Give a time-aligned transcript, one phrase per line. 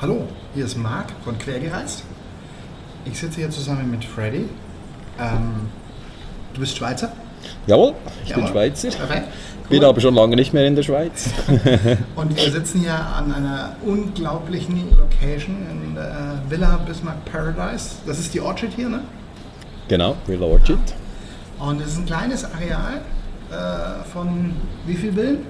[0.00, 2.04] Hallo, hier ist Marc von Quergereist.
[3.04, 4.46] Ich sitze hier zusammen mit Freddy.
[5.18, 5.68] Ähm,
[6.54, 7.12] du bist Schweizer?
[7.66, 7.92] Jawohl,
[8.24, 8.44] ich Jawohl.
[8.44, 8.88] bin Schweizer.
[8.88, 9.28] Perfekt.
[9.68, 11.28] Bin aber schon lange nicht mehr in der Schweiz.
[12.16, 17.96] Und wir sitzen hier an einer unglaublichen Location in der Villa Bismarck Paradise.
[18.06, 19.00] Das ist die Orchard hier, ne?
[19.88, 20.78] genau, Villa Orchid.
[21.58, 23.02] Und es ist ein kleines Areal
[23.50, 24.54] äh, von
[24.86, 25.40] wie viel Villen?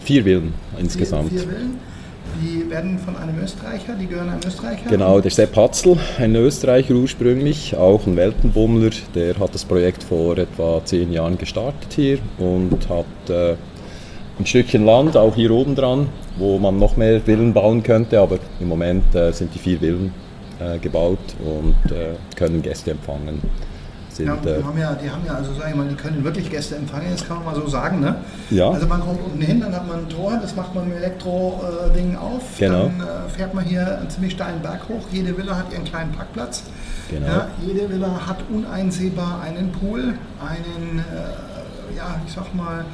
[0.00, 1.28] Vier Villen insgesamt.
[1.28, 1.97] Vier, vier Villen.
[2.42, 4.88] Die werden von einem Österreicher, die gehören einem Österreicher.
[4.88, 10.38] Genau, der Sepp Hatzl, ein Österreicher ursprünglich, auch ein Weltenbummler, der hat das Projekt vor
[10.38, 13.56] etwa zehn Jahren gestartet hier und hat äh,
[14.38, 18.38] ein Stückchen Land, auch hier oben dran, wo man noch mehr Villen bauen könnte, aber
[18.60, 20.12] im Moment äh, sind die vier Villen
[20.60, 23.40] äh, gebaut und äh, können Gäste empfangen.
[24.18, 26.24] Sind, Ja, äh, die haben ja, die haben ja, also sag ich mal, die können
[26.24, 28.16] wirklich Gäste empfangen, das kann man mal so sagen, ne?
[28.50, 28.68] Ja.
[28.68, 31.04] Also man kommt unten hin, dann hat man ein Tor, das macht man mit dem
[31.04, 32.42] Elektro-Ding auf.
[32.58, 32.90] Genau.
[32.98, 35.06] Dann äh, fährt man hier einen ziemlich steilen Berg hoch.
[35.12, 36.64] Jede Villa hat ihren kleinen Parkplatz.
[37.08, 37.26] Genau.
[37.26, 42.84] Ja, jede Villa hat uneinsehbar einen Pool, einen, äh, ja, ich sag mal,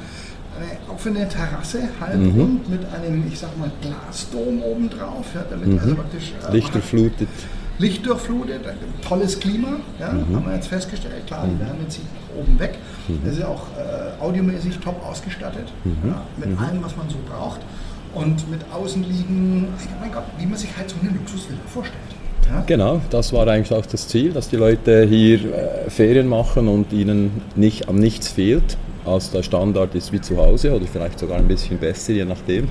[0.57, 6.33] eine offene Terrasse, halbrund, mit einem, ich sag mal, Glasdom obendrauf, ja, damit also praktisch
[6.47, 7.19] äh, Lichterflutet.
[7.21, 10.35] Licht durchflutet, ein tolles Klima, ja, Mhm.
[10.35, 11.27] haben wir jetzt festgestellt.
[11.27, 12.77] Klar, die Wärme zieht nach oben weg.
[13.07, 13.19] Mhm.
[13.25, 16.57] Das ist auch äh, audiomäßig top ausgestattet, ja, mit Mhm.
[16.63, 17.59] allem, was man so braucht.
[18.13, 19.67] Und mit Außenliegen,
[19.99, 21.99] mein Gott, wie man sich halt so eine Luxusvilla vorstellt.
[22.49, 22.63] Ja?
[22.65, 26.93] Genau, das war eigentlich auch das Ziel, dass die Leute hier äh, Ferien machen und
[26.93, 28.77] ihnen nicht am nichts fehlt.
[29.05, 32.67] als der Standard ist wie zu Hause oder vielleicht sogar ein bisschen besser, je nachdem.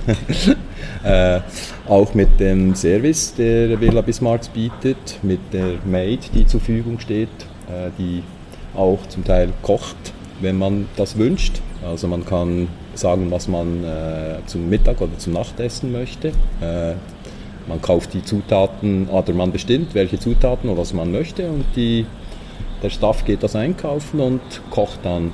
[1.03, 1.39] äh,
[1.87, 7.29] auch mit dem Service, der Villa Bismarcks bietet, mit der Maid, die zur Verfügung steht,
[7.67, 8.21] äh, die
[8.75, 9.95] auch zum Teil kocht,
[10.41, 11.61] wenn man das wünscht.
[11.85, 16.31] Also man kann sagen, was man äh, zum Mittag oder zum Nachtessen möchte.
[17.67, 22.05] Man kauft die Zutaten, oder man bestimmt, welche Zutaten oder was man möchte und die,
[22.83, 25.31] der Staff geht das einkaufen und kocht dann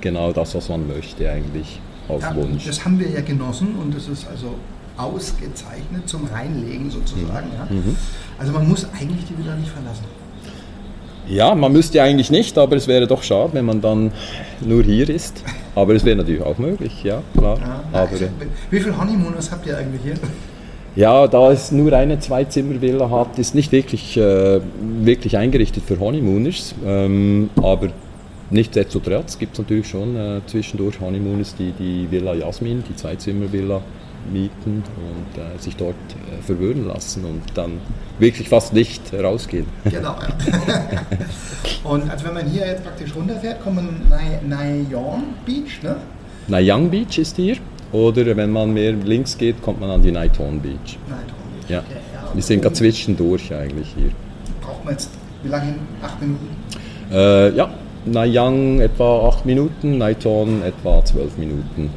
[0.00, 2.64] genau das, was man möchte eigentlich auf Ja, Wunsch.
[2.64, 4.54] das haben wir ja genossen und das ist also
[4.96, 7.48] ausgezeichnet zum Reinlegen sozusagen.
[7.56, 7.66] Ja.
[7.74, 7.96] Mhm.
[8.38, 10.04] Also man muss eigentlich die Villa nicht verlassen.
[11.28, 14.12] Ja, man müsste eigentlich nicht, aber es wäre doch schade, wenn man dann
[14.64, 15.42] nur hier ist.
[15.74, 17.58] Aber es wäre natürlich auch möglich, ja, klar.
[17.58, 17.84] Ja.
[17.92, 18.24] Aber, Also,
[18.70, 20.14] wie viele Honeymooners habt ihr eigentlich hier?
[20.98, 26.74] Ja, da es nur eine Zweizimmervilla hat, ist nicht wirklich, äh, wirklich eingerichtet für Honeymooners.
[26.84, 27.90] Ähm, aber
[28.50, 33.80] nichtsdestotrotz gibt es natürlich schon äh, zwischendurch Honeymooners, die die Villa Jasmin, die Zweizimmervilla,
[34.32, 37.74] mieten und äh, sich dort äh, verwöhnen lassen und dann
[38.18, 39.66] wirklich fast nicht rausgehen.
[39.84, 41.06] Genau, ja.
[41.84, 45.96] Und also wenn man hier jetzt praktisch runterfährt, kommt man nach Nayon Beach, ne?
[46.48, 47.56] Nayang Beach ist hier
[47.92, 50.98] oder wenn man mehr links geht, kommt man an die Naiton Beach.
[51.08, 51.70] Nayon Beach.
[51.70, 51.96] Ja, Okay,
[52.34, 54.10] wir sind gerade zwischendurch eigentlich hier.
[54.60, 55.10] Braucht man jetzt,
[55.42, 55.74] wie lange hin?
[56.02, 56.48] Acht Minuten?
[57.10, 57.70] Äh, ja,
[58.04, 61.90] Nayang etwa 8 Minuten, Naiton etwa 12 Minuten.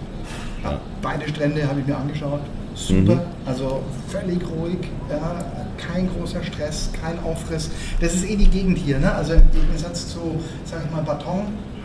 [0.63, 0.79] Ja.
[1.01, 2.41] Beide Strände habe ich mir angeschaut.
[2.75, 3.19] Super, Mhm.
[3.45, 4.77] also völlig ruhig,
[5.09, 5.45] ja,
[5.77, 7.69] kein großer Stress, kein Aufriss.
[7.99, 9.13] Das ist eh die Gegend hier, ne?
[9.13, 10.19] also im Gegensatz zu,
[10.65, 11.41] sag ich mal, Baton,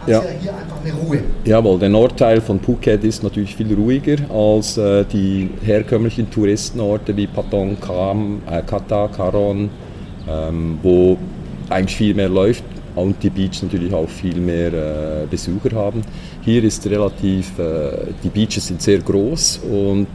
[0.06, 0.22] Ja.
[0.22, 1.18] ja hier einfach eine Ruhe.
[1.44, 7.26] Jawohl, der Nordteil von Phuket ist natürlich viel ruhiger als äh, die herkömmlichen Touristenorte wie
[7.26, 9.70] Patong, Kam, äh, Kata, Karon,
[10.28, 11.16] ähm, wo
[11.70, 12.62] eigentlich viel mehr läuft
[12.94, 16.02] und die Beaches natürlich auch viel mehr äh, Besucher haben.
[16.42, 20.06] Hier ist relativ, äh, die Beaches sind sehr groß und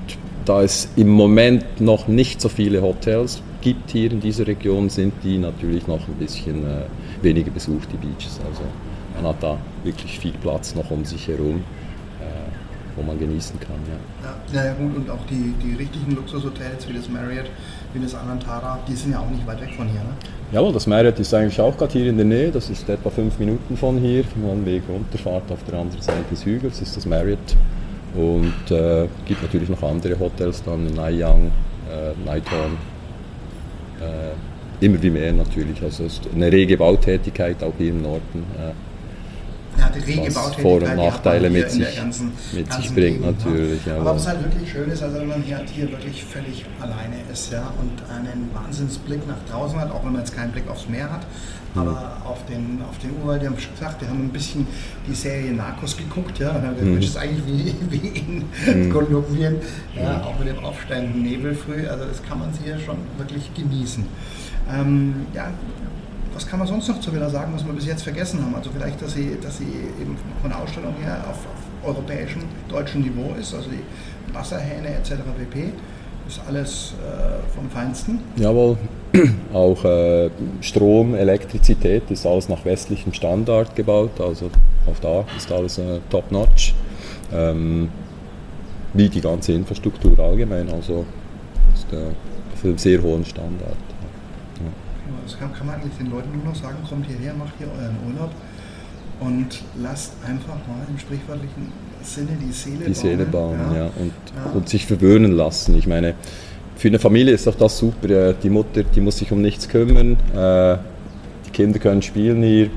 [0.45, 5.13] da es im Moment noch nicht so viele Hotels gibt hier in dieser Region, sind
[5.23, 6.83] die natürlich noch ein bisschen äh,
[7.21, 8.39] weniger besucht, die Beaches.
[8.49, 8.63] Also
[9.15, 11.57] man hat da wirklich viel Platz noch um sich herum,
[12.19, 12.23] äh,
[12.95, 13.77] wo man genießen kann.
[13.87, 14.33] Ja.
[14.53, 17.45] Ja, ja, gut, und auch die, die richtigen Luxushotels wie das Marriott,
[17.93, 20.01] wie das Alantara, die sind ja auch nicht weit weg von hier.
[20.01, 20.09] Ne?
[20.51, 22.51] Jawohl, das Marriott ist eigentlich auch gerade hier in der Nähe.
[22.51, 24.23] Das ist etwa fünf Minuten von hier.
[24.33, 27.55] Wenn man einen Weg runterfahrt, auf der anderen Seite des Hügels ist das Marriott.
[28.15, 31.51] Und äh, gibt natürlich noch andere Hotels, dann Nanyang,
[31.89, 32.77] äh, Naiton.
[34.01, 35.81] Äh, immer wie mehr natürlich.
[35.81, 38.45] Also es ist eine rege Bautätigkeit auch hier im Norden.
[38.57, 38.90] Äh,
[39.77, 43.97] Was Vor- und Nachteile mit sich- ganzen, mit ganzen sich bringt Gegend, natürlich, Ja.
[43.97, 47.51] Aber was halt wirklich schön ist, also wenn man hier, hier wirklich völlig alleine ist
[47.51, 51.11] ja, und einen Wahnsinnsblick nach draußen hat, auch wenn man jetzt keinen Blick aufs Meer
[51.11, 51.21] hat,
[51.75, 54.67] aber auf den, auf den Urwald, die haben schon gesagt, wir haben ein bisschen
[55.07, 56.99] die Serie Narcos geguckt, ja, und haben Mhm.
[56.99, 58.07] gesagt, das ist eigentlich wie, wie
[58.73, 59.55] in Kolumbien,
[59.95, 64.05] ja, auch mit dem aufsteigenden Nebel früh, also das kann man hier schon wirklich genießen.
[64.71, 65.49] Ähm, ja,
[66.41, 68.55] was kann man sonst noch zu Villa sagen, was wir bis jetzt vergessen haben?
[68.55, 69.71] Also vielleicht, dass sie, dass sie
[70.01, 75.13] eben von der Ausstellung her auf, auf europäischem, deutschem Niveau ist, also die Wasserhähne etc.
[75.37, 75.71] pp.
[76.27, 78.19] ist alles äh, vom Feinsten.
[78.37, 78.77] Jawohl,
[79.53, 84.49] auch äh, Strom, Elektrizität ist alles nach westlichem Standard gebaut, also
[84.87, 86.73] auch da ist alles äh, top-notch.
[87.31, 87.89] Ähm,
[88.93, 91.05] wie die ganze Infrastruktur allgemein, also
[91.73, 93.77] ist auf einem sehr hohen Standard.
[94.59, 94.90] Ja.
[95.23, 97.97] Das kann, kann man eigentlich den Leuten nur noch sagen, kommt hierher, macht hier euren
[98.07, 98.31] Urlaub
[99.19, 101.71] und lasst einfach mal im sprichwörtlichen
[102.03, 103.77] Sinne die Seele die Seele bauen, ja.
[103.77, 103.85] ja.
[103.97, 104.51] Und, ja.
[104.53, 105.77] und sich verwöhnen lassen.
[105.77, 106.15] Ich meine,
[106.75, 108.33] für eine Familie ist doch das super.
[108.33, 110.17] Die Mutter, die muss sich um nichts kümmern.
[110.35, 110.77] Äh,
[111.45, 112.69] die Kinder können spielen hier.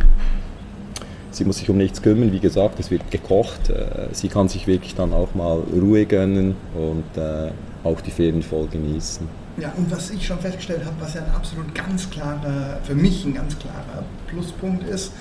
[1.31, 2.31] Sie muss sich um nichts kümmern.
[2.31, 3.71] Wie gesagt, es wird gekocht.
[3.71, 7.51] Äh, sie kann sich wirklich dann auch mal Ruhe gönnen und äh,
[7.83, 9.27] auch die Ferien voll genießen.
[9.57, 13.25] Ja, und was ich schon festgestellt habe, was ja ein absolut ganz klarer, für mich
[13.25, 15.13] ein ganz klarer Pluspunkt ist,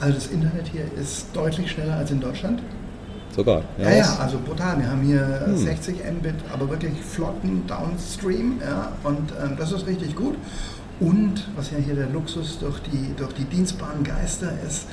[0.00, 2.62] also das Internet hier ist deutlich schneller als in Deutschland.
[3.34, 3.62] Sogar.
[3.78, 4.78] Ja, ja, ja also brutal.
[4.78, 5.56] Wir haben hier hm.
[5.56, 8.60] 60 Mbit, aber wirklich flotten Downstream.
[8.64, 10.36] Ja, und ähm, das ist richtig gut.
[11.00, 14.86] Und was ja hier der Luxus durch die, durch die dienstbaren Geister ist,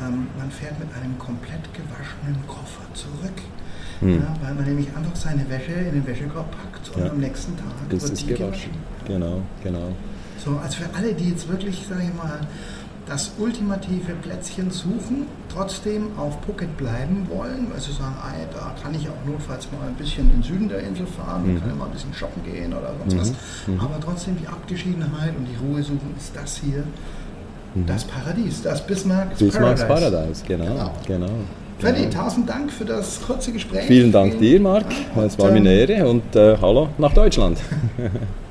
[0.00, 3.42] ähm, man fährt mit einem komplett gewaschenen Koffer zurück.
[4.00, 4.20] Hm.
[4.20, 7.10] Ja, weil man nämlich einfach seine Wäsche in den Wäschekorb packt und ja.
[7.10, 8.46] am nächsten Tag ist wird es gewaschen.
[8.46, 8.70] gewaschen.
[9.06, 9.92] Genau, genau.
[10.44, 12.40] So, also für alle, die jetzt wirklich, sage ich mal,
[13.08, 18.94] das ultimative Plätzchen suchen, trotzdem auf Phuket bleiben wollen, weil sie sagen, ah, da kann
[18.94, 21.60] ich auch notfalls mal ein bisschen in den Süden der Insel fahren, mhm.
[21.60, 23.20] kann mal ein bisschen shoppen gehen oder sonst mhm.
[23.20, 23.32] was.
[23.66, 23.80] Mhm.
[23.80, 26.84] Aber trotzdem die Abgeschiedenheit und die Ruhe suchen, ist das hier
[27.74, 27.86] mhm.
[27.86, 30.10] das Paradies, das Bismarck's, Bismarck's Paradise.
[30.10, 30.44] Paradise.
[30.46, 30.92] Genau, genau.
[31.06, 31.32] genau.
[31.78, 32.24] Freddy, genau.
[32.24, 33.86] tausend Dank für das kurze Gespräch.
[33.86, 34.86] Vielen Dank dir, Marc.
[35.24, 37.58] Es war mir eine Ehre und äh, hallo nach Deutschland.